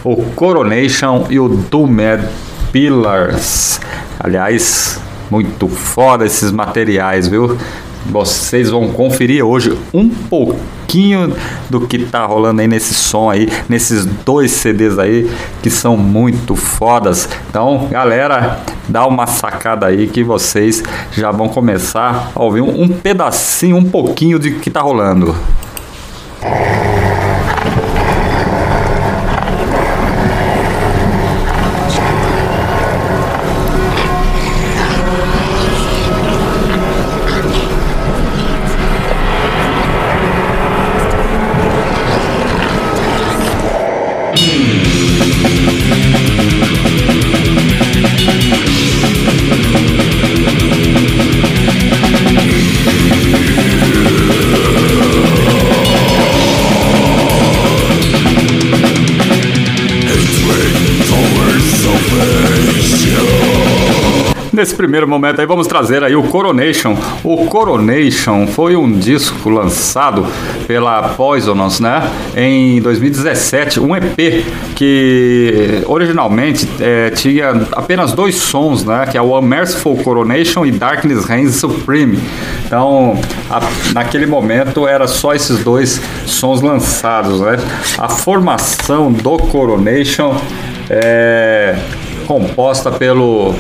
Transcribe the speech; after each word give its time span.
o 0.04 0.14
Coronation 0.36 1.26
e 1.28 1.40
o 1.40 1.48
Doomed 1.48 2.28
Pillars. 2.70 3.80
Aliás, 4.20 5.00
muito 5.28 5.66
foda 5.66 6.24
esses 6.24 6.52
materiais, 6.52 7.26
viu? 7.26 7.58
Vocês 8.06 8.70
vão 8.70 8.92
conferir 8.92 9.44
hoje 9.44 9.76
um 9.92 10.08
pouquinho 10.88 11.36
do 11.68 11.86
que 11.86 11.98
tá 12.06 12.24
rolando 12.24 12.62
aí 12.62 12.66
nesse 12.66 12.94
som 12.94 13.28
aí, 13.28 13.46
nesses 13.68 14.06
dois 14.06 14.50
CDs 14.52 14.98
aí 14.98 15.30
que 15.62 15.68
são 15.68 15.98
muito 15.98 16.56
fodas. 16.56 17.28
Então, 17.50 17.88
galera, 17.90 18.60
dá 18.88 19.06
uma 19.06 19.26
sacada 19.26 19.86
aí 19.86 20.06
que 20.06 20.24
vocês 20.24 20.82
já 21.12 21.30
vão 21.30 21.48
começar 21.48 22.32
a 22.34 22.42
ouvir 22.42 22.62
um, 22.62 22.84
um 22.84 22.88
pedacinho, 22.88 23.76
um 23.76 23.84
pouquinho 23.84 24.38
de 24.38 24.52
que 24.52 24.70
tá 24.70 24.80
rolando. 24.80 25.36
Primeiro 64.78 65.08
momento 65.08 65.40
aí 65.40 65.46
vamos 65.46 65.66
trazer 65.66 66.04
aí 66.04 66.14
o 66.14 66.22
Coronation. 66.22 66.96
O 67.24 67.46
Coronation 67.46 68.46
foi 68.46 68.76
um 68.76 68.92
disco 68.92 69.50
lançado 69.50 70.24
pela 70.68 71.08
Poisonous, 71.10 71.80
né? 71.80 72.08
Em 72.36 72.80
2017, 72.80 73.80
um 73.80 73.96
EP 73.96 74.46
que 74.76 75.82
originalmente 75.84 76.68
é, 76.78 77.10
tinha 77.10 77.66
apenas 77.72 78.12
dois 78.12 78.36
sons, 78.36 78.84
né? 78.84 79.04
Que 79.10 79.18
é 79.18 79.20
o 79.20 79.36
Unmerciful 79.36 79.96
Coronation 79.96 80.64
e 80.64 80.70
Darkness 80.70 81.24
Reigns 81.24 81.56
Supreme. 81.56 82.20
Então, 82.64 83.20
a, 83.50 83.60
naquele 83.92 84.26
momento 84.26 84.86
era 84.86 85.08
só 85.08 85.34
esses 85.34 85.64
dois 85.64 86.00
sons 86.24 86.62
lançados, 86.62 87.40
né? 87.40 87.56
A 87.98 88.08
formação 88.08 89.10
do 89.10 89.38
Coronation 89.38 90.36
é 90.88 91.76
composta 92.28 92.92
pelo 92.92 93.54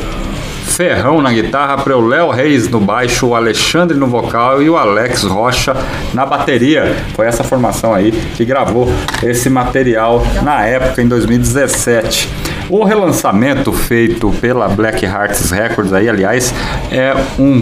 Ferrão 0.78 1.20
na 1.20 1.32
guitarra, 1.32 1.76
para 1.78 1.98
o 1.98 2.06
Léo 2.06 2.30
Reis 2.30 2.68
no 2.68 2.78
baixo, 2.78 3.26
o 3.26 3.34
Alexandre 3.34 3.98
no 3.98 4.06
vocal 4.06 4.62
e 4.62 4.70
o 4.70 4.76
Alex 4.76 5.24
Rocha 5.24 5.76
na 6.14 6.24
bateria. 6.24 6.94
Foi 7.16 7.26
essa 7.26 7.42
formação 7.42 7.92
aí 7.92 8.12
que 8.12 8.44
gravou 8.44 8.88
esse 9.20 9.50
material 9.50 10.24
na 10.44 10.64
época, 10.64 11.02
em 11.02 11.08
2017. 11.08 12.28
O 12.70 12.84
relançamento 12.84 13.72
feito 13.72 14.30
pela 14.40 14.68
Black 14.68 15.04
Hearts 15.04 15.50
Records 15.50 15.92
aí, 15.92 16.08
aliás, 16.08 16.54
é 16.92 17.12
um 17.36 17.60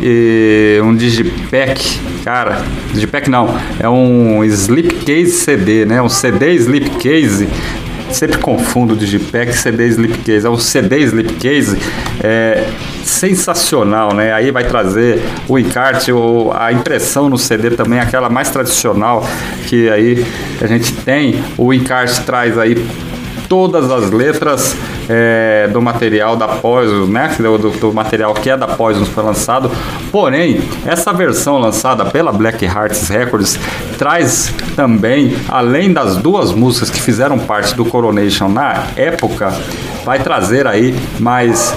e 0.00 0.80
um 0.82 0.96
digipack, 0.96 2.00
cara, 2.24 2.62
digipack 2.90 3.28
não, 3.28 3.54
é 3.78 3.88
um 3.88 4.42
slipcase 4.44 5.32
CD, 5.32 5.84
né? 5.84 6.00
Um 6.00 6.08
CD 6.08 6.54
slipcase 6.54 7.48
sempre 8.16 8.38
confundo 8.38 8.94
o 8.94 8.96
Digipack 8.96 9.50
e 9.50 9.54
CD 9.54 9.86
Slipcase. 9.88 10.46
É 10.46 10.50
um 10.50 10.58
CD 10.58 11.00
Slipcase 11.00 11.78
é 12.22 12.66
sensacional, 13.04 14.14
né? 14.14 14.32
Aí 14.32 14.50
vai 14.50 14.64
trazer 14.64 15.22
o 15.46 15.58
encarte, 15.58 16.10
ou 16.10 16.52
a 16.52 16.72
impressão 16.72 17.28
no 17.28 17.38
CD 17.38 17.70
também, 17.70 18.00
aquela 18.00 18.28
mais 18.28 18.50
tradicional 18.50 19.28
que 19.66 19.88
aí 19.90 20.24
a 20.60 20.66
gente 20.66 20.92
tem. 20.92 21.42
O 21.56 21.72
encarte 21.72 22.22
traz 22.22 22.58
aí 22.58 22.74
todas 23.48 23.90
as 23.90 24.10
letras 24.10 24.76
é, 25.08 25.68
do 25.72 25.80
material 25.80 26.36
da 26.36 26.48
Poison, 26.48 27.06
né? 27.06 27.34
Do, 27.38 27.70
do, 27.70 27.92
material 27.92 28.34
que 28.34 28.50
é 28.50 28.56
da 28.56 28.66
Poison 28.66 29.04
foi 29.04 29.22
lançado. 29.22 29.70
Porém, 30.10 30.60
essa 30.84 31.12
versão 31.12 31.58
lançada 31.58 32.04
pela 32.04 32.32
Black 32.32 32.64
Hearts 32.64 33.08
Records 33.08 33.58
traz 33.98 34.52
também, 34.74 35.36
além 35.48 35.92
das 35.92 36.16
duas 36.16 36.52
músicas 36.52 36.90
que 36.90 37.00
fizeram 37.00 37.38
parte 37.38 37.74
do 37.74 37.84
Coronation 37.84 38.48
na 38.48 38.86
época, 38.96 39.52
vai 40.04 40.18
trazer 40.18 40.66
aí 40.66 40.94
mais 41.18 41.74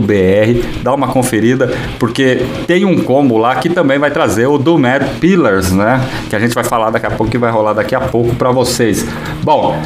br 0.00 0.82
dá 0.82 0.94
uma 0.94 1.08
conferida, 1.08 1.72
porque 1.98 2.42
tem 2.66 2.84
um 2.84 3.02
combo 3.02 3.36
lá 3.36 3.56
que 3.56 3.68
também 3.68 3.98
vai 3.98 4.10
trazer 4.10 4.46
o 4.46 4.58
do 4.58 4.78
Mad 4.78 5.02
Pillars, 5.20 5.72
né? 5.72 6.00
Que 6.28 6.36
a 6.36 6.38
gente 6.38 6.54
vai 6.54 6.64
falar 6.64 6.90
daqui 6.90 7.06
a 7.06 7.10
pouco, 7.10 7.30
que 7.30 7.38
vai 7.38 7.50
rolar 7.50 7.72
daqui 7.72 7.94
a 7.94 8.00
pouco 8.00 8.34
para 8.36 8.50
vocês. 8.50 9.06
Bom, 9.42 9.76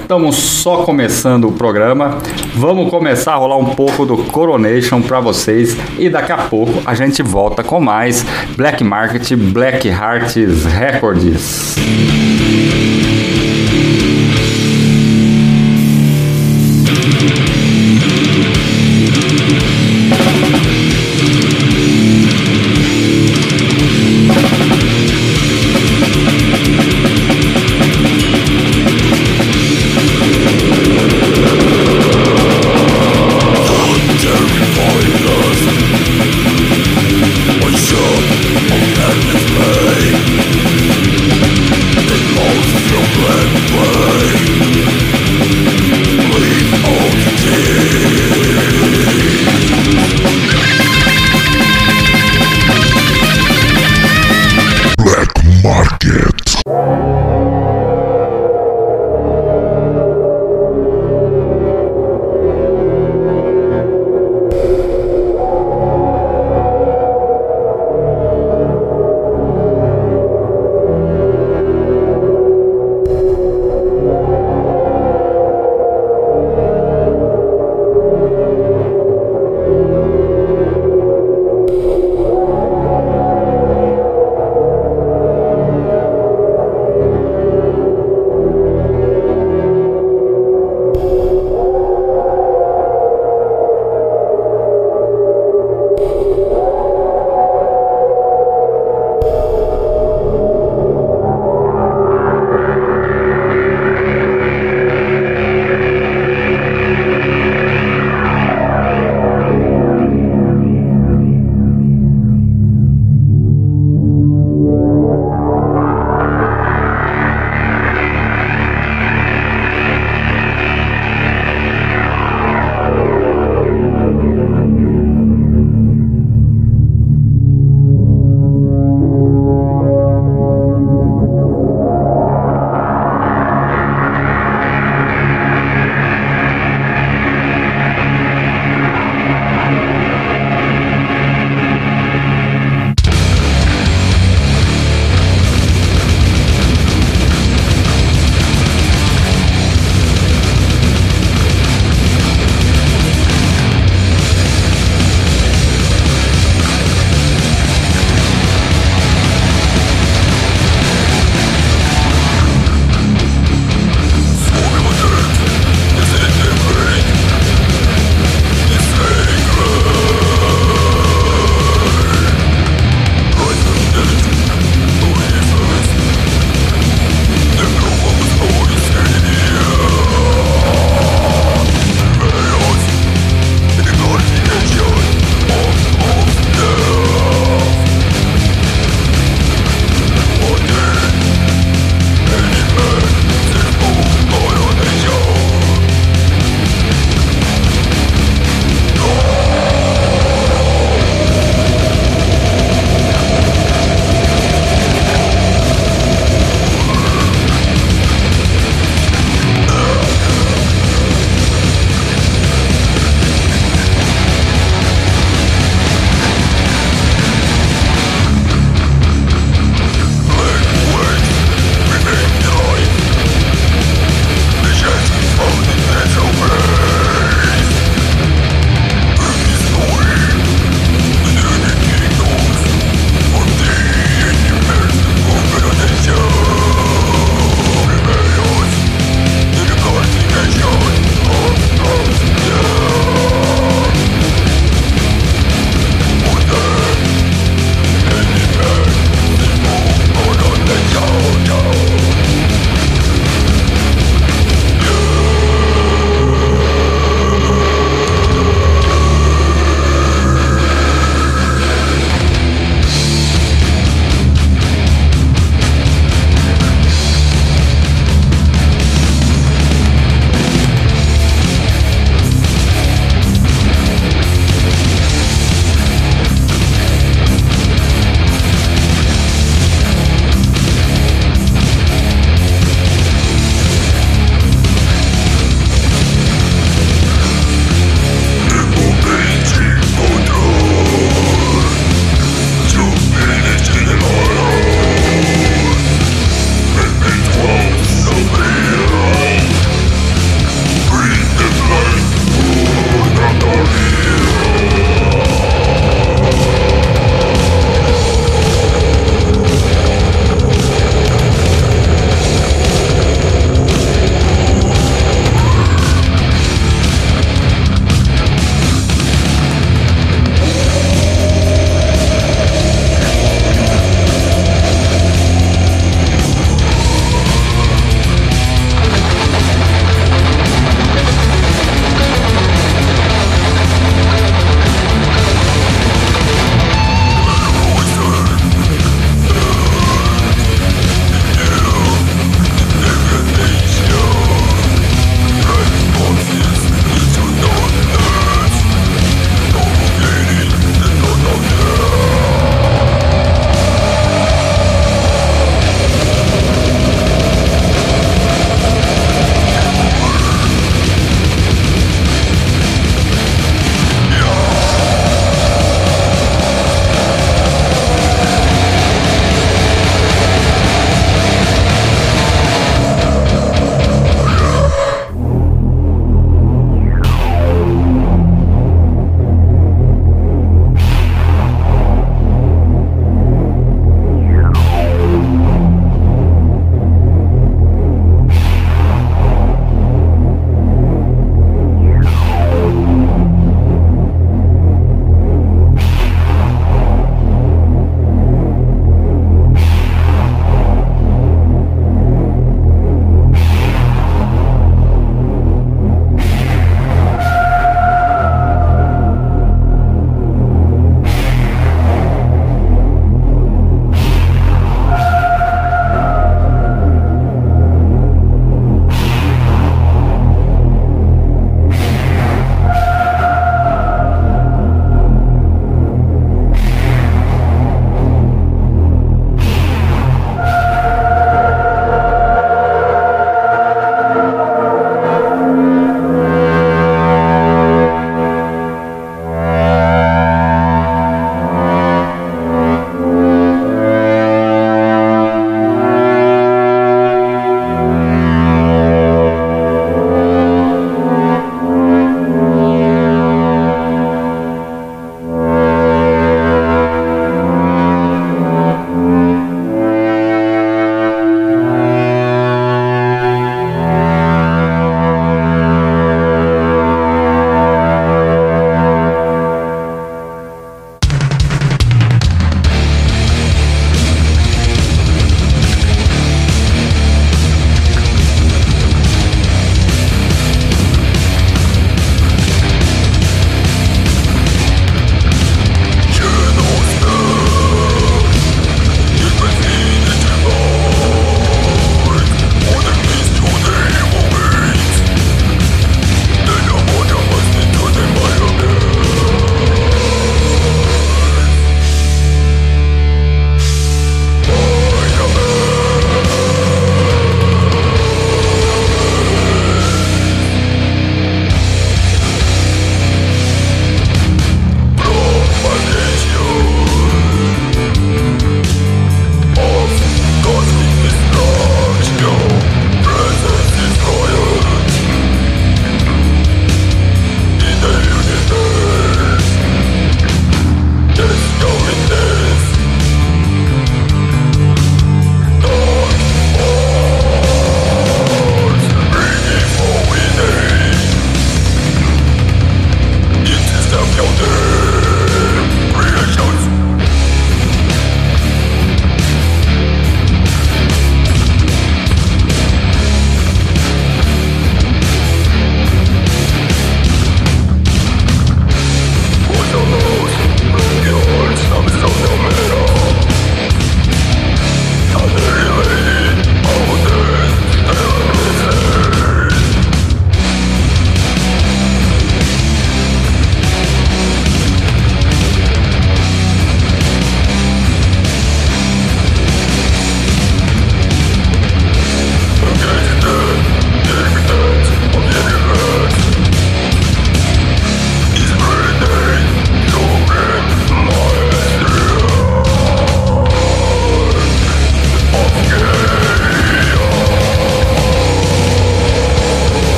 estamos 0.00 0.36
é, 0.36 0.40
só 0.40 0.78
começando 0.78 1.48
o 1.48 1.52
programa, 1.52 2.18
vamos 2.54 2.90
começar 2.90 3.34
a 3.34 3.36
rolar 3.36 3.56
um 3.56 3.74
pouco 3.74 4.06
do 4.06 4.16
Coronation 4.18 5.02
para 5.02 5.20
vocês 5.20 5.76
e 5.98 6.08
daqui 6.08 6.32
a 6.32 6.38
pouco 6.38 6.82
a 6.86 6.94
gente 6.94 7.22
volta 7.22 7.62
com 7.62 7.80
mais 7.80 8.24
Black 8.56 8.82
Market, 8.82 9.32
Black 9.34 9.88
Hearts 9.88 10.64
Records. 10.64 11.76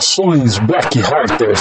Saudações 0.00 0.58
Black 0.58 0.98
Hearters! 0.98 1.60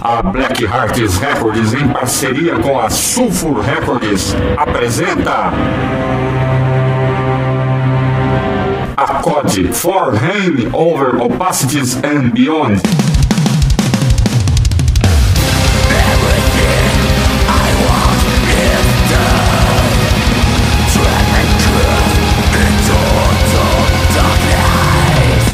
A 0.00 0.22
Black 0.22 0.64
Hearts 0.64 1.18
Records, 1.18 1.74
em 1.74 1.86
parceria 1.88 2.56
com 2.56 2.80
a 2.80 2.88
Sulfur 2.88 3.60
Records, 3.60 4.34
apresenta 4.56 5.52
a 9.00 9.22
COD 9.22 9.72
For 9.72 10.16
Hand 10.16 10.74
Over 10.74 11.12
Opacities 11.20 12.02
and 12.02 12.34
Beyond. 12.34 12.80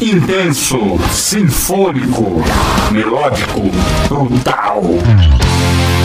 Intenso, 0.01 0.97
sinfônico, 1.11 2.41
melódico, 2.91 3.61
brutal. 4.07 6.04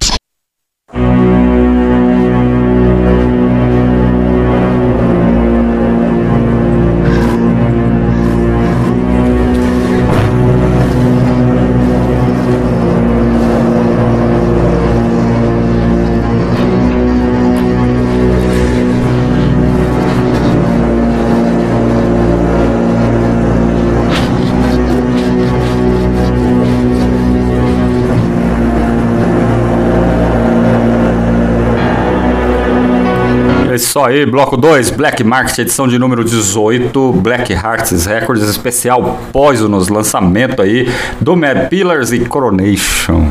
isso 33.81 33.99
aí, 33.99 34.25
bloco 34.27 34.55
2, 34.55 34.91
Black 34.91 35.23
Market, 35.23 35.57
edição 35.57 35.87
de 35.87 35.97
número 35.97 36.23
18, 36.23 37.13
Black 37.13 37.51
Hearts 37.51 38.05
Records, 38.05 38.47
especial 38.47 39.19
Poisonous, 39.33 39.87
lançamento 39.89 40.61
aí 40.61 40.87
do 41.19 41.35
Mad 41.35 41.67
Pillars 41.67 42.11
e 42.11 42.19
Coronation. 42.19 43.25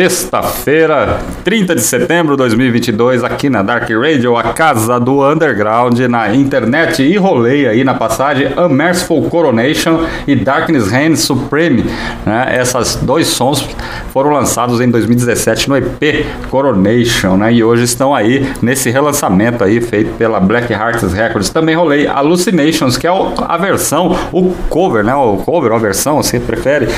Sexta-feira, 0.00 1.18
30 1.44 1.74
de 1.74 1.82
setembro 1.82 2.32
de 2.32 2.38
2022, 2.38 3.22
aqui 3.22 3.50
na 3.50 3.62
Dark 3.62 3.86
Radio, 3.90 4.34
a 4.34 4.44
casa 4.44 4.98
do 4.98 5.22
underground 5.22 5.98
na 6.08 6.34
internet 6.34 7.02
e 7.02 7.18
rolei 7.18 7.68
aí 7.68 7.84
na 7.84 7.92
passagem 7.92 8.50
A 8.56 8.66
Merciful 8.66 9.28
Coronation 9.28 10.06
e 10.26 10.34
Darkness 10.34 10.88
Reign 10.88 11.14
Supreme. 11.18 11.84
Né? 12.24 12.46
Essas 12.48 12.96
dois 12.96 13.26
sons 13.26 13.68
foram 14.10 14.30
lançados 14.30 14.80
em 14.80 14.90
2017 14.90 15.68
no 15.68 15.76
EP 15.76 16.24
Coronation, 16.48 17.36
né? 17.36 17.52
E 17.52 17.62
hoje 17.62 17.84
estão 17.84 18.14
aí 18.14 18.50
nesse 18.62 18.88
relançamento 18.88 19.62
aí 19.62 19.82
feito 19.82 20.16
pela 20.16 20.40
Black 20.40 20.72
Hearts 20.72 21.12
Records. 21.12 21.50
Também 21.50 21.76
rolei 21.76 22.06
Hallucinations, 22.06 22.96
que 22.96 23.06
é 23.06 23.10
a 23.10 23.56
versão, 23.58 24.16
o 24.32 24.54
cover, 24.70 25.04
né? 25.04 25.14
O 25.14 25.36
cover, 25.36 25.72
a 25.72 25.78
versão, 25.78 26.22
se 26.22 26.40
prefere, 26.40 26.88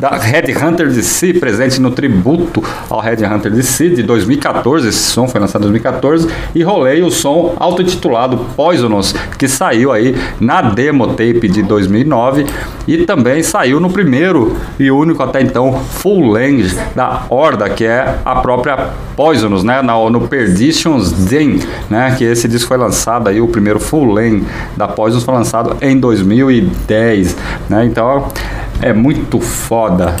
da 0.00 0.10
Red 0.10 0.52
Hunter 0.52 0.88
DC, 0.88 1.34
presente 1.34 1.80
no 1.80 1.90
tributo 1.90 2.45
ao 2.90 3.00
Red 3.00 3.24
Hunter 3.24 3.50
DC 3.52 3.90
de 3.90 4.02
2014. 4.02 4.88
Esse 4.88 4.98
som 4.98 5.26
foi 5.28 5.40
lançado 5.40 5.62
em 5.62 5.70
2014 5.70 6.28
e 6.54 6.62
rolei 6.62 7.02
o 7.02 7.10
som 7.10 7.54
auto-intitulado 7.58 8.38
Poisonous, 8.56 9.14
que 9.38 9.48
saiu 9.48 9.92
aí 9.92 10.16
na 10.40 10.62
demo 10.62 11.08
tape 11.08 11.48
de 11.48 11.62
2009 11.62 12.46
e 12.86 12.98
também 13.04 13.42
saiu 13.42 13.80
no 13.80 13.90
primeiro 13.90 14.56
e 14.78 14.90
único 14.90 15.22
até 15.22 15.40
então 15.42 15.72
full 15.90 16.30
length 16.30 16.74
da 16.94 17.22
Horda, 17.28 17.68
que 17.68 17.84
é 17.84 18.18
a 18.24 18.36
própria 18.36 18.90
Poisonous, 19.16 19.64
né, 19.64 19.80
na- 19.82 19.96
no 20.10 20.28
Perdition's 20.28 21.10
Den, 21.12 21.60
né, 21.90 22.14
que 22.16 22.24
esse 22.24 22.46
disco 22.46 22.68
foi 22.68 22.76
lançado 22.76 23.28
aí 23.28 23.40
o 23.40 23.48
primeiro 23.48 23.80
full 23.80 24.12
length 24.12 24.44
da 24.76 24.86
Poisonous 24.86 25.24
foi 25.24 25.34
lançado 25.34 25.76
em 25.80 25.98
2010, 25.98 27.36
né? 27.68 27.84
Então 27.86 28.28
é 28.82 28.92
muito 28.92 29.40
foda. 29.40 30.14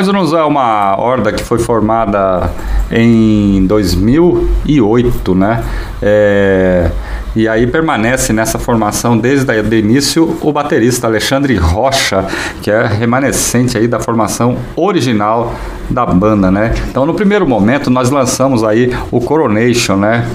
Poisonous 0.00 0.32
é 0.32 0.42
uma 0.42 0.98
horda 0.98 1.30
que 1.30 1.44
foi 1.44 1.58
formada 1.58 2.50
em 2.90 3.66
2008, 3.66 5.34
né? 5.34 5.62
É, 6.00 6.90
e 7.36 7.46
aí 7.46 7.66
permanece 7.66 8.32
nessa 8.32 8.58
formação 8.58 9.18
desde 9.18 9.52
o 9.52 9.74
início 9.74 10.38
o 10.40 10.50
baterista 10.50 11.06
Alexandre 11.06 11.54
Rocha, 11.56 12.24
que 12.62 12.70
é 12.70 12.86
remanescente 12.86 13.76
aí 13.76 13.86
da 13.86 14.00
formação 14.00 14.56
original 14.74 15.54
da 15.90 16.06
banda, 16.06 16.50
né? 16.50 16.72
Então 16.88 17.04
no 17.04 17.12
primeiro 17.12 17.46
momento 17.46 17.90
nós 17.90 18.08
lançamos 18.08 18.64
aí 18.64 18.96
o 19.10 19.20
Coronation, 19.20 19.96
né? 19.96 20.26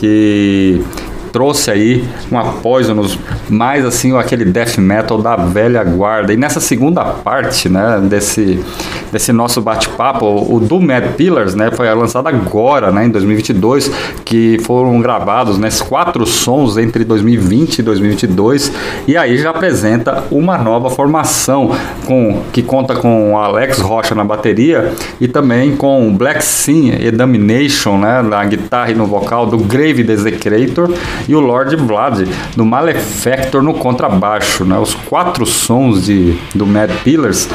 Que 0.00 0.84
trouxe 1.32 1.70
aí 1.70 2.04
uma 2.30 2.44
Poisonous, 2.54 3.18
mais 3.48 3.84
assim, 3.84 4.16
aquele 4.16 4.44
death 4.44 4.76
metal 4.78 5.20
da 5.20 5.34
velha 5.34 5.82
guarda. 5.82 6.32
E 6.32 6.36
nessa 6.36 6.60
segunda 6.60 7.02
parte, 7.04 7.68
né, 7.68 8.00
desse, 8.02 8.62
desse 9.10 9.32
nosso 9.32 9.60
bate-papo, 9.60 10.26
o 10.26 10.60
do 10.60 10.78
Mad 10.80 11.04
Pillars, 11.16 11.54
né, 11.54 11.70
foi 11.70 11.92
lançado 11.92 12.28
agora, 12.28 12.92
né, 12.92 13.06
em 13.06 13.10
2022, 13.10 13.90
que 14.24 14.58
foram 14.64 15.00
gravados, 15.00 15.58
né, 15.58 15.68
quatro 15.88 16.26
sons 16.26 16.76
entre 16.76 17.04
2020 17.04 17.78
e 17.78 17.82
2022, 17.82 18.72
e 19.06 19.16
aí 19.16 19.38
já 19.38 19.50
apresenta 19.50 20.24
uma 20.30 20.58
nova 20.58 20.90
formação 20.90 21.70
com 22.06 22.42
que 22.52 22.62
conta 22.62 22.94
com 22.94 23.38
Alex 23.38 23.78
Rocha 23.78 24.14
na 24.14 24.24
bateria 24.24 24.92
e 25.20 25.26
também 25.26 25.76
com 25.76 26.14
Black 26.14 26.44
Sin 26.44 26.92
e 27.00 27.10
Domination, 27.10 27.98
né, 27.98 28.20
na 28.22 28.44
guitarra 28.44 28.90
e 28.90 28.94
no 28.94 29.06
vocal 29.06 29.46
do 29.46 29.58
Grave 29.58 30.02
Desecrator 30.02 30.92
e 31.28 31.34
o 31.34 31.40
Lord 31.40 31.74
Vlad 31.76 32.28
do 32.56 32.64
Malefactor 32.64 33.62
no 33.62 33.74
contrabaixo, 33.74 34.64
né? 34.64 34.78
Os 34.78 34.94
quatro 34.94 35.46
sons 35.46 36.06
de, 36.06 36.38
do 36.54 36.66
Mad 36.66 36.90
Pillars 37.04 37.48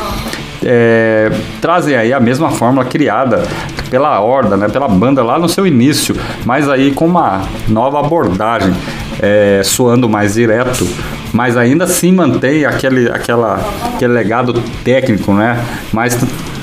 é, 0.63 1.31
trazem 1.61 1.95
aí 1.95 2.13
a 2.13 2.19
mesma 2.19 2.51
fórmula 2.51 2.85
criada 2.85 3.43
pela 3.89 4.19
Horda, 4.19 4.57
né, 4.57 4.67
pela 4.67 4.87
banda 4.87 5.23
lá 5.23 5.39
no 5.39 5.47
seu 5.47 5.65
início, 5.65 6.15
mas 6.45 6.67
aí 6.67 6.91
com 6.91 7.05
uma 7.05 7.43
nova 7.67 7.99
abordagem, 7.99 8.73
é, 9.21 9.61
soando 9.63 10.09
mais 10.09 10.33
direto, 10.33 10.87
mas 11.31 11.55
ainda 11.55 11.85
assim 11.85 12.11
mantém 12.11 12.65
aquele, 12.65 13.09
aquela, 13.09 13.61
aquele 13.93 14.13
legado 14.13 14.53
técnico, 14.83 15.33
né, 15.33 15.63
mais 15.93 16.17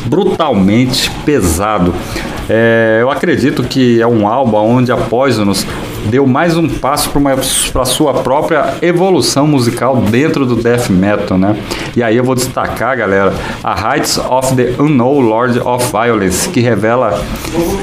brutalmente 0.04 1.10
pesado. 1.24 1.94
É, 2.48 2.98
eu 3.00 3.10
acredito 3.10 3.62
que 3.62 4.02
é 4.02 4.06
um 4.06 4.28
álbum 4.28 4.58
onde 4.58 4.92
a 4.92 4.96
Poisonous 4.96 5.66
deu 6.04 6.26
mais 6.26 6.56
um 6.56 6.68
passo 6.68 7.10
para 7.10 7.82
a 7.82 7.84
sua 7.84 8.14
própria 8.14 8.74
evolução 8.82 9.46
musical 9.46 9.96
dentro 9.96 10.46
do 10.46 10.56
death 10.56 10.88
metal, 10.90 11.38
né? 11.38 11.56
E 11.96 12.02
aí 12.02 12.16
eu 12.16 12.24
vou 12.24 12.34
destacar, 12.34 12.96
galera, 12.96 13.32
a 13.62 13.94
Heights 13.94 14.18
of 14.18 14.54
the 14.54 14.74
Unknown 14.78 15.20
Lord 15.20 15.60
of 15.60 15.90
Violence, 15.90 16.48
que 16.48 16.60
revela 16.60 17.20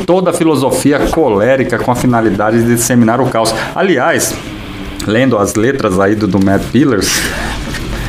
toda 0.05 0.31
a 0.31 0.33
filosofia 0.33 0.99
colérica 1.11 1.77
com 1.79 1.91
a 1.91 1.95
finalidade 1.95 2.63
de 2.63 2.75
disseminar 2.75 3.19
o 3.19 3.27
caos. 3.27 3.53
Aliás, 3.75 4.35
lendo 5.05 5.37
as 5.37 5.55
letras 5.55 5.99
aí 5.99 6.15
do, 6.15 6.27
do 6.27 6.43
Mad 6.43 6.61
Pillars, 6.71 7.21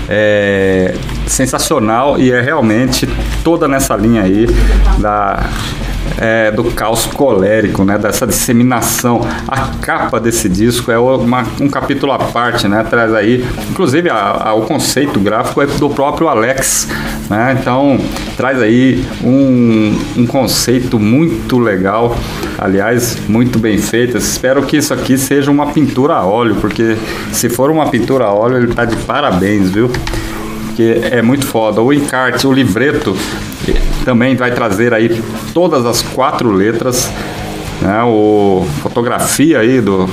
é 0.09 0.95
sensacional 1.27 2.19
e 2.19 2.31
é 2.31 2.41
realmente 2.41 3.09
toda 3.43 3.67
nessa 3.67 3.97
linha 3.97 4.23
aí 4.23 4.47
da 4.99 5.43
é, 6.23 6.53
do 6.53 6.63
caos 6.71 7.05
colérico, 7.05 7.85
né, 7.85 7.99
dessa 7.99 8.25
disseminação. 8.25 9.27
A 9.49 9.73
capa 9.81 10.21
desse 10.21 10.49
disco 10.49 10.93
é 10.93 10.99
uma, 10.99 11.45
um 11.61 11.69
capítulo 11.69 12.13
à 12.13 12.19
parte, 12.19 12.69
né, 12.69 12.87
traz 12.89 13.13
aí, 13.13 13.45
inclusive 13.69 14.09
a, 14.09 14.49
a, 14.49 14.55
o 14.55 14.63
conceito 14.63 15.19
gráfico 15.19 15.61
é 15.61 15.67
do 15.67 15.91
próprio 15.91 16.29
Alex, 16.29 16.89
né, 17.29 17.59
então 17.61 17.99
traz 18.37 18.63
aí 18.63 19.05
um, 19.25 19.99
um 20.17 20.27
conceito 20.27 20.97
muito 20.97 21.59
legal, 21.59 22.17
aliás, 22.57 23.19
muito 23.29 23.59
bem 23.59 23.79
feito. 23.79 24.17
Espero 24.17 24.63
que 24.63 24.77
isso 24.77 24.95
aqui 24.95 25.19
seja 25.19 25.51
uma 25.51 25.73
pintura 25.73 26.15
a 26.15 26.25
óleo, 26.25 26.55
porque 26.61 26.97
se 27.33 27.49
for 27.49 27.69
uma 27.69 27.89
pintura 27.89 28.27
a 28.27 28.33
óleo, 28.33 28.59
ele 28.59 28.71
está 28.71 28.85
de 28.85 28.95
parabéns, 28.97 29.71
viu? 29.71 29.91
que 30.77 31.01
é 31.11 31.21
muito 31.21 31.47
foda. 31.47 31.83
O 31.83 31.93
encarte, 31.93 32.47
o 32.47 32.53
livreto 32.53 33.15
também 34.05 34.37
vai 34.37 34.51
trazer 34.53 34.93
aí 34.93 35.23
todas 35.53 35.85
as 35.87 36.03
quatro 36.03 36.51
letras, 36.51 37.11
né? 37.81 38.03
O 38.05 38.67
fotografia 38.83 39.61
aí 39.61 39.81
do, 39.81 40.09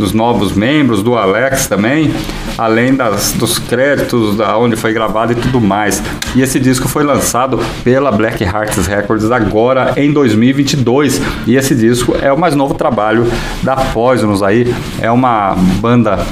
dos 0.00 0.12
novos 0.12 0.52
membros, 0.52 1.02
do 1.02 1.14
Alex 1.14 1.68
também, 1.68 2.12
além 2.56 2.94
das, 2.94 3.32
dos 3.32 3.58
créditos, 3.58 4.36
da 4.36 4.56
onde 4.56 4.76
foi 4.76 4.92
gravado 4.92 5.32
e 5.32 5.34
tudo 5.34 5.60
mais. 5.60 6.02
E 6.34 6.42
esse 6.42 6.58
disco 6.58 6.88
foi 6.88 7.04
lançado 7.04 7.60
pela 7.84 8.10
Black 8.10 8.42
Hearts 8.42 8.86
Records 8.86 9.30
agora 9.30 9.92
em 9.96 10.12
2022. 10.12 11.20
E 11.46 11.56
esse 11.56 11.74
disco 11.74 12.16
é 12.20 12.32
o 12.32 12.38
mais 12.38 12.54
novo 12.54 12.74
trabalho 12.74 13.26
da 13.62 13.76
Poisonous 13.76 14.42
aí, 14.42 14.74
é 15.00 15.10
uma 15.10 15.54
banda 15.80 16.24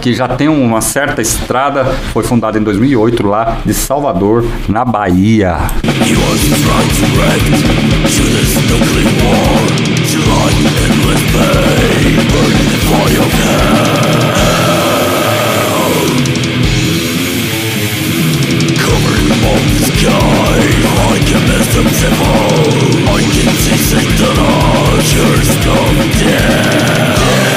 que 0.00 0.14
já 0.14 0.28
tem 0.28 0.48
uma 0.48 0.80
certa 0.80 1.20
estrada, 1.20 1.84
foi 2.12 2.22
fundada 2.22 2.58
em 2.58 2.62
2008 2.62 3.26
lá 3.26 3.58
de 3.64 3.74
Salvador, 3.74 4.44
na 4.68 4.84
Bahia. 4.84 5.56
I 23.10 23.20
can 23.20 23.52
see 23.54 23.76
Satan, 23.76 24.38
of 25.68 26.10
death 26.18 27.47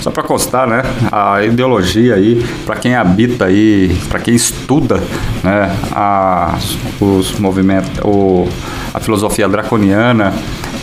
Só 0.00 0.10
para 0.10 0.22
constar, 0.22 0.66
né, 0.66 0.82
a 1.10 1.42
ideologia 1.42 2.14
aí, 2.14 2.44
para 2.66 2.76
quem 2.76 2.94
habita 2.94 3.46
aí, 3.46 3.96
para 4.08 4.20
quem 4.20 4.34
estuda, 4.34 5.02
né, 5.42 5.74
a, 5.92 6.58
os 7.00 7.38
movimentos, 7.38 7.90
o, 8.04 8.48
a 8.92 9.00
filosofia 9.00 9.48
draconiana 9.48 10.32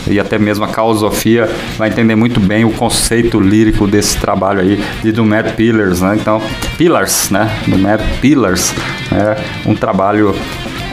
e 0.08 0.18
até 0.18 0.38
mesmo 0.38 0.64
a 0.64 0.68
causofia 0.68 1.48
vai 1.78 1.88
entender 1.88 2.16
muito 2.16 2.40
bem 2.40 2.64
o 2.64 2.72
conceito 2.72 3.40
lírico 3.40 3.86
desse 3.86 4.18
trabalho 4.18 4.60
aí 4.60 4.84
de 5.02 5.12
do 5.12 5.24
Mad 5.24 5.52
Pillars, 5.52 6.00
né? 6.00 6.16
Então, 6.20 6.42
Pillars, 6.76 7.30
né? 7.30 7.48
Do 7.66 7.78
Mad 7.78 8.00
Pillars, 8.20 8.74
é 9.12 9.68
um 9.68 9.74
trabalho 9.74 10.34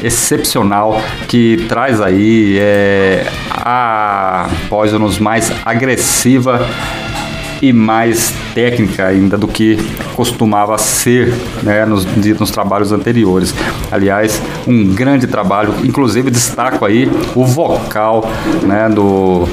excepcional 0.04 1.02
que 1.28 1.66
traz 1.68 2.00
aí 2.00 2.58
é, 2.60 3.26
a 3.52 4.48
Poisonous 4.70 5.20
mais 5.20 5.52
agressiva 5.66 6.66
e 7.62 7.74
mais 7.74 8.34
técnica 8.54 9.06
ainda 9.06 9.38
do 9.38 9.48
que 9.48 9.78
costumava 10.16 10.78
ser 10.78 11.34
né, 11.64 11.86
nos, 11.86 12.06
nos 12.06 12.52
trabalhos 12.52 12.92
anteriores. 12.92 13.54
Aliás, 13.92 14.42
um 14.68 14.94
grande 14.94 15.28
trabalho, 15.28 15.74
inclusive 15.84 16.30
destaco 16.30 16.86
aí 16.86 17.10
o 17.36 17.46
vocal 17.46 18.30
né, 18.64 18.90
do, 18.90 19.48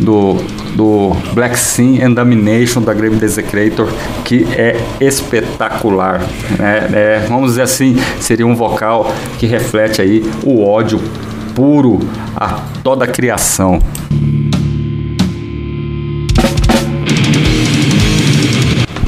do, 0.00 0.34
do 0.74 1.16
Black 1.32 1.58
Sin 1.58 2.02
and 2.02 2.12
Domination 2.12 2.82
da 2.82 2.94
Grave 2.94 3.16
Desecrator, 3.16 3.88
que 4.24 4.46
é 4.52 4.76
espetacular. 5.00 6.20
Né? 6.58 6.88
É, 6.92 7.26
vamos 7.28 7.50
dizer 7.50 7.62
assim, 7.62 7.96
seria 8.20 8.46
um 8.46 8.54
vocal 8.54 9.12
que 9.38 9.46
reflete 9.46 10.00
aí 10.00 10.24
o 10.44 10.64
ódio 10.64 11.00
puro 11.54 11.98
a 12.36 12.60
toda 12.84 13.04
a 13.04 13.08
criação. 13.08 13.80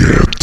Market. 0.00 0.39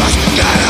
Let's 0.00 0.16
get! 0.34 0.69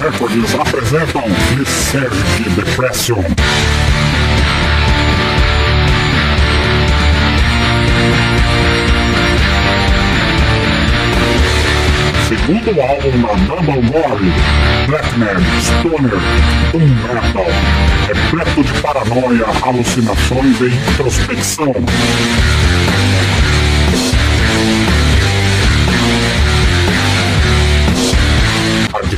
Records 0.00 0.54
apresentam 0.54 1.22
Resurge 1.56 2.50
Depression. 2.54 3.24
Segundo 12.28 12.80
álbum 12.80 13.22
da 13.22 13.34
Double 13.46 13.82
Gore, 13.90 14.32
Blackman, 14.86 15.40
Stoner, 15.60 16.10
Doom 16.72 16.88
Metal, 17.12 17.46
repleto 18.06 18.64
de 18.64 18.80
paranoia, 18.82 19.46
alucinações 19.62 20.60
e 20.60 20.92
introspecção. 20.92 21.72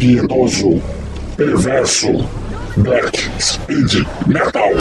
impiedoso, 0.00 0.80
perverso, 1.36 2.26
black, 2.78 3.18
speed, 3.38 4.06
metal. 4.26 4.72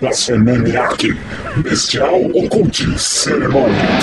Blasfemaniac, 0.00 1.16
bestial, 1.64 2.30
oculte, 2.32 2.96
cerimônia. 2.96 3.98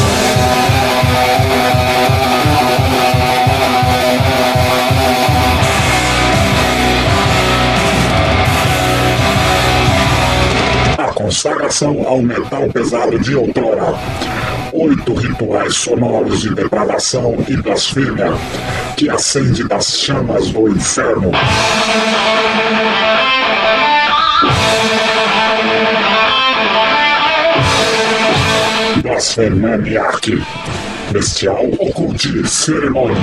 Consagração 11.25 12.03
ao 12.07 12.21
metal 12.21 12.69
pesado 12.71 13.17
de 13.17 13.35
outrora. 13.35 13.95
Oito 14.71 15.15
rituais 15.15 15.75
sonoros 15.75 16.41
de 16.41 16.53
depravação 16.53 17.35
e 17.47 17.57
blasfêmia 17.57 18.31
que 18.95 19.09
acende 19.09 19.67
das 19.67 19.97
chamas 19.97 20.49
do 20.49 20.69
inferno. 20.69 21.31
Blasfemaniac, 29.01 30.43
bestial 31.11 31.65
oculte 31.79 32.47
cerimônia. 32.47 33.15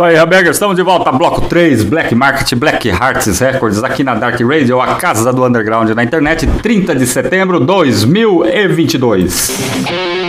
Isso 0.00 0.06
aí, 0.06 0.16
Raberger, 0.16 0.52
estamos 0.52 0.76
de 0.76 0.82
volta. 0.82 1.12
Bloco 1.12 1.42
3, 1.42 1.84
Black 1.84 2.14
Market, 2.14 2.54
Black 2.54 2.88
Hearts 2.88 3.38
Records, 3.38 3.84
aqui 3.84 4.02
na 4.02 4.14
Dark 4.14 4.40
Radio, 4.40 4.80
a 4.80 4.94
casa 4.94 5.30
do 5.30 5.44
underground 5.44 5.90
na 5.90 6.02
internet, 6.02 6.46
30 6.46 6.94
de 6.94 7.06
setembro 7.06 7.60
de 7.60 7.66
2022. 7.66 10.19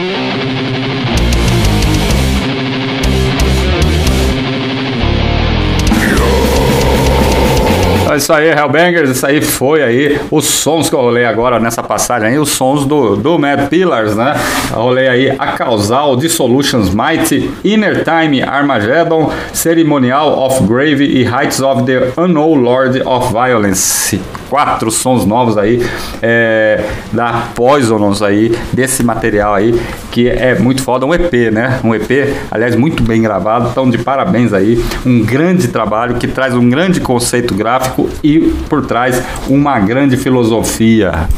Isso 8.22 8.32
aí, 8.32 8.50
Hellbangers, 8.50 9.10
isso 9.10 9.26
aí 9.26 9.42
foi 9.42 9.82
aí 9.82 10.22
os 10.30 10.46
sons 10.46 10.88
que 10.88 10.96
eu 10.96 11.02
rolei 11.02 11.26
agora 11.26 11.60
nessa 11.60 11.82
passagem 11.82 12.30
aí, 12.30 12.38
os 12.38 12.50
sons 12.50 12.86
do, 12.86 13.16
do 13.16 13.40
Mad 13.40 13.68
Pillars, 13.68 14.16
né? 14.16 14.36
Eu 14.70 14.78
rolei 14.78 15.08
aí 15.08 15.36
a 15.40 15.54
Causal, 15.54 16.16
Dissolutions 16.16 16.94
Might, 16.94 17.52
Inner 17.64 18.04
Time, 18.04 18.44
Armageddon, 18.44 19.32
Ceremonial 19.52 20.38
of 20.38 20.64
Grave 20.68 21.04
e 21.04 21.24
Heights 21.24 21.62
of 21.62 21.84
the 21.84 22.14
Unknown 22.16 22.62
Lord 22.62 23.02
of 23.04 23.34
Violence. 23.34 24.20
Quatro 24.52 24.92
sons 24.92 25.26
novos 25.26 25.58
aí 25.58 25.82
é, 26.22 26.84
da 27.14 27.48
Poisonous 27.56 28.22
aí, 28.22 28.54
desse 28.74 29.02
material 29.02 29.54
aí, 29.54 29.80
que 30.12 30.28
é 30.28 30.60
muito 30.60 30.84
foda, 30.84 31.06
um 31.06 31.14
EP, 31.14 31.32
né? 31.54 31.80
Um 31.82 31.96
EP, 31.96 32.36
aliás, 32.52 32.76
muito 32.76 33.02
bem 33.02 33.22
gravado, 33.22 33.70
então 33.72 33.90
de 33.90 33.98
parabéns 34.00 34.52
aí, 34.52 34.84
um 35.06 35.24
grande 35.24 35.70
trabalho 35.70 36.16
que 36.16 36.28
traz 36.28 36.54
um 36.54 36.70
grande 36.70 37.00
conceito 37.00 37.56
gráfico 37.56 38.10
e 38.22 38.54
por 38.68 38.86
trás 38.86 39.24
uma 39.48 39.80
grande 39.80 40.18
filosofia. 40.18 41.30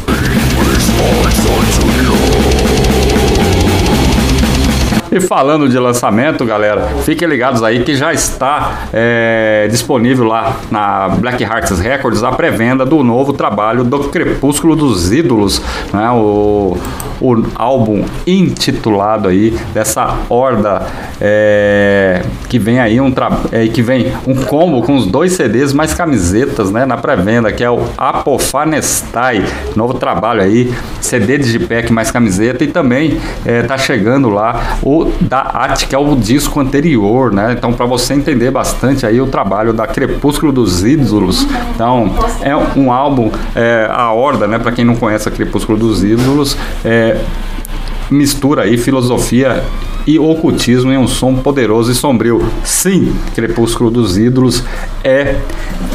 E 5.16 5.20
falando 5.20 5.70
de 5.70 5.78
lançamento, 5.78 6.44
galera, 6.44 6.88
fiquem 7.04 7.28
ligados 7.28 7.62
aí 7.62 7.84
que 7.84 7.94
já 7.94 8.12
está 8.12 8.88
é, 8.92 9.68
disponível 9.70 10.26
lá 10.26 10.58
na 10.72 11.08
Black 11.08 11.44
Hearts 11.44 11.80
Records 11.80 12.24
a 12.24 12.32
pré-venda 12.32 12.84
do 12.84 13.04
novo 13.04 13.32
trabalho 13.32 13.84
do 13.84 14.06
Crepúsculo 14.06 14.76
dos 14.76 15.12
Ídolos, 15.12 15.62
né? 15.94 16.10
O, 16.10 16.76
o 17.22 17.46
álbum 17.54 18.04
intitulado 18.26 19.28
aí 19.28 19.56
dessa 19.72 20.18
horda 20.28 20.88
é, 21.22 22.24
que 22.50 22.58
vem 22.58 22.80
aí 22.80 23.00
um 23.00 23.14
é, 23.52 23.68
que 23.68 23.84
vem 23.84 24.12
um 24.26 24.34
combo 24.34 24.82
com 24.82 24.96
os 24.96 25.06
dois 25.06 25.34
CDs 25.34 25.74
mais 25.74 25.94
camisetas, 25.94 26.72
né? 26.72 26.88
Na 26.88 26.98
pré-venda 26.98 27.52
que 27.52 27.64
é 27.64 27.70
o 27.70 27.84
Apofanestai, 27.96 29.46
novo 29.76 29.94
trabalho 29.94 30.42
aí, 30.42 30.74
CD 31.00 31.38
Digipack 31.38 31.94
mais 31.94 32.10
camiseta 32.10 32.64
e 32.64 32.68
também 32.68 33.20
é, 33.46 33.62
tá 33.62 33.78
chegando 33.78 34.30
lá 34.30 34.80
o 34.82 35.03
da 35.22 35.42
At, 35.42 35.88
que 35.88 35.96
é 35.96 35.98
o 35.98 36.16
disco 36.16 36.60
anterior, 36.60 37.32
né? 37.32 37.54
Então, 37.58 37.74
para 37.74 37.86
você 37.86 38.14
entender 38.14 38.52
bastante 38.52 39.06
aí 39.06 39.20
o 39.20 39.28
trabalho 39.28 39.74
da 39.74 39.88
Crepúsculo 39.88 40.52
dos 40.52 40.84
Ídolos. 40.84 41.48
Então, 41.74 42.14
é 42.42 42.56
um 42.56 42.92
álbum, 42.92 43.32
é, 43.56 43.88
a 43.90 44.12
Horda, 44.12 44.48
né? 44.48 44.60
Para 44.60 44.72
quem 44.72 44.86
não 44.86 44.96
conhece 44.96 45.28
a 45.28 45.32
Crepúsculo 45.32 45.78
dos 45.78 46.04
Ídolos, 46.04 46.58
é, 46.84 47.20
mistura 48.10 48.64
aí 48.64 48.78
filosofia 48.78 49.64
e 50.06 50.20
ocultismo 50.20 50.92
em 50.92 50.98
um 50.98 51.08
som 51.08 51.36
poderoso 51.36 51.92
e 51.92 51.96
sombrio. 51.96 52.46
Sim, 52.64 53.14
Crepúsculo 53.34 53.90
dos 53.90 54.18
Ídolos 54.18 54.64
é 55.04 55.38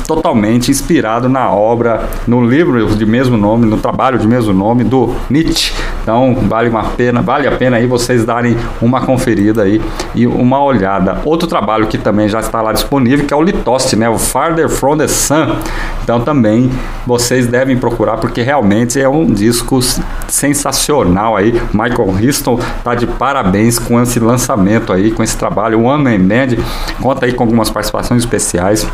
totalmente 0.07 0.71
inspirado 0.71 1.29
na 1.29 1.51
obra, 1.51 2.09
no 2.27 2.45
livro 2.45 2.87
de 2.97 3.07
mesmo 3.07 3.37
nome, 3.37 3.67
no 3.67 3.77
trabalho 3.77 4.19
de 4.19 4.27
mesmo 4.27 4.53
nome 4.53 4.85
do 4.85 5.15
Nietzsche. 5.29 5.73
Então 6.09 6.35
vale 6.49 6.71
uma 6.71 6.85
pena, 6.85 7.21
vale 7.21 7.47
a 7.47 7.53
pena 7.53 7.77
aí 7.77 7.87
vocês 7.87 8.25
darem 8.25 8.57
uma 8.81 9.03
conferida 9.03 9.65
aí 9.65 9.79
e 10.15 10.27
uma 10.27 10.59
olhada. 10.65 11.21
Outro 11.23 11.47
trabalho 11.47 11.87
que 11.87 11.99
também 11.99 12.27
já 12.31 12.41
está 12.41 12.63
lá 12.63 12.73
disponível, 12.73 13.27
que 13.27 13.35
é 13.35 13.37
o 13.37 13.43
Litoste, 13.43 13.95
né? 13.95 14.09
O 14.09 14.17
Farther 14.17 14.71
from 14.71 14.97
the 14.97 15.07
Sun. 15.07 15.57
Então 16.03 16.23
também 16.23 16.71
vocês 17.07 17.47
devem 17.47 17.77
procurar 17.77 18.17
porque 18.17 18.41
realmente 18.41 18.99
é 18.99 19.07
um 19.07 19.27
disco 19.27 19.81
sensacional 20.29 21.37
aí. 21.37 21.53
Michael 21.75 22.15
Houston 22.25 22.59
tá 22.83 22.95
de 22.95 23.07
parabéns 23.07 23.79
com 23.79 24.01
esse 24.01 24.19
lançamento 24.19 24.95
aí, 24.95 25.11
com 25.11 25.23
esse 25.23 25.37
trabalho. 25.37 25.79
O 25.79 25.83
One 25.83 26.05
Man 26.05 26.27
Band 26.27 26.63
conta 27.03 27.27
aí 27.27 27.35
com 27.35 27.43
algumas 27.43 27.69
participações 27.69 28.23
especiais 28.23 28.87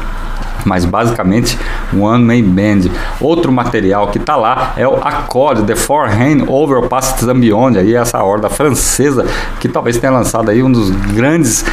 mas 0.64 0.84
basicamente 0.84 1.58
One 1.92 2.24
Man 2.24 2.48
Band. 2.50 2.90
Outro 3.20 3.52
material 3.52 4.08
que 4.08 4.18
tá 4.18 4.36
lá 4.36 4.72
é 4.76 4.86
o 4.86 4.96
Accord, 4.96 5.62
The 5.62 5.76
Forehand 5.76 6.44
Over 6.46 6.88
and 7.28 7.40
Beyond, 7.40 7.78
aí 7.78 7.94
essa 7.94 8.22
horda 8.22 8.48
francesa 8.48 9.26
que 9.60 9.68
talvez 9.68 9.98
tenha 9.98 10.12
lançado 10.12 10.50
aí 10.50 10.62
um 10.62 10.70
dos 10.70 10.90
grandes 10.90 11.64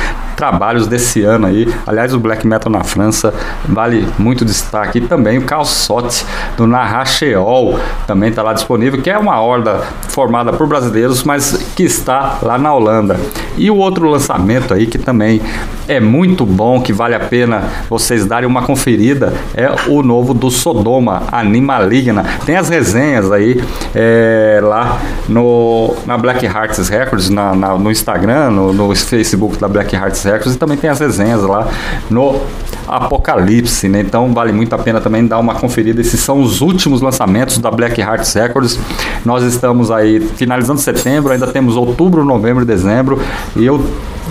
trabalhos 0.42 0.88
desse 0.88 1.22
ano 1.24 1.46
aí. 1.46 1.72
Aliás, 1.86 2.16
o 2.16 2.20
black 2.20 2.48
metal 2.48 2.72
na 2.72 2.84
França 2.84 3.32
vale 3.70 4.08
muito 4.18 4.44
destaque. 4.44 4.98
E 4.98 5.02
também 5.02 5.38
o 5.38 5.44
Calçote 5.44 6.26
do 6.58 6.66
Narracheol 6.66 7.80
também 8.08 8.30
está 8.32 8.42
lá 8.42 8.52
disponível, 8.52 9.00
que 9.00 9.10
é 9.12 9.18
uma 9.20 9.40
horda 9.40 9.82
formada 10.10 10.52
por 10.52 10.66
brasileiros, 10.66 11.24
mas 11.24 11.56
que 11.76 11.84
está 11.84 12.40
lá 12.42 12.58
na 12.58 12.74
Holanda. 12.74 13.18
E 13.56 13.70
o 13.70 13.76
outro 13.78 14.10
lançamento 14.10 14.74
aí 14.74 14.88
que 14.88 14.98
também 14.98 15.40
é 15.88 16.00
muito 16.00 16.44
bom, 16.44 16.82
que 16.82 16.92
vale 16.92 17.14
a 17.14 17.20
pena 17.20 17.64
vocês 17.88 18.26
darem 18.26 18.48
uma 18.48 18.64
conferida, 18.64 19.34
é 19.54 19.70
o 19.90 20.02
novo 20.02 20.34
do 20.34 20.50
Sodoma, 20.50 21.24
Animaligna. 21.32 22.26
Tem 22.48 22.56
as 22.56 22.68
resenhas 22.68 23.32
aí 23.32 23.62
é, 23.94 24.60
lá 24.64 24.98
no, 25.30 25.94
na 26.08 26.18
Black 26.18 26.44
Hearts 26.46 26.90
Records, 26.90 27.30
na, 27.30 27.54
na- 27.54 27.78
no 27.78 27.92
Instagram, 27.92 28.50
no, 28.50 28.74
no 28.74 28.96
Facebook 28.96 29.58
da 29.58 29.68
Black 29.68 29.96
Hearts 29.96 30.24
Records, 30.24 30.31
e 30.36 30.58
também 30.58 30.78
tem 30.78 30.90
as 30.90 31.00
resenhas 31.00 31.42
lá 31.42 31.68
no 32.10 32.40
Apocalipse, 32.88 33.88
né? 33.88 34.02
Então 34.02 34.34
vale 34.34 34.52
muito 34.52 34.74
a 34.74 34.78
pena 34.78 35.00
também 35.00 35.26
dar 35.26 35.40
uma 35.40 35.56
conferida. 35.56 36.02
Esses 36.02 36.20
são 36.20 36.42
os 36.42 36.62
últimos 36.62 37.02
lançamentos 37.02 37.58
da 37.58 37.72
Black 37.72 38.00
Hearts 38.02 38.34
Records. 38.34 38.80
Nós 39.26 39.44
estamos 39.44 39.92
aí 39.92 40.20
finalizando 40.20 40.80
setembro, 40.80 41.32
ainda 41.32 41.48
temos 41.48 41.76
outubro, 41.76 42.24
novembro 42.24 42.64
e 42.64 42.66
dezembro, 42.66 43.22
e 43.56 43.66
eu 43.66 43.84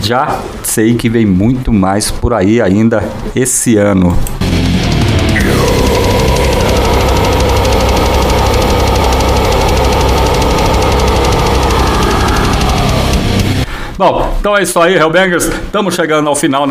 já 0.02 0.38
sei 0.62 0.94
que 0.94 1.08
vem 1.08 1.26
muito 1.26 1.72
mais 1.72 2.10
por 2.10 2.32
aí 2.32 2.60
ainda 2.60 3.02
esse 3.34 3.76
ano. 3.76 4.16
Bom, 14.00 14.34
então 14.40 14.56
é 14.56 14.62
isso 14.62 14.80
aí, 14.80 14.96
Hellbangers. 14.96 15.44
Estamos 15.44 15.94
chegando 15.94 16.26
ao 16.26 16.34
final 16.34 16.66